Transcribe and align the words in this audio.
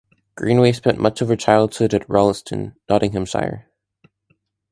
Greenaway 0.33 0.71
spent 0.71 0.97
much 0.99 1.21
of 1.21 1.27
her 1.27 1.35
childhood 1.35 1.93
at 1.93 2.09
Rolleston, 2.09 2.73
Nottinghamshire. 2.89 3.67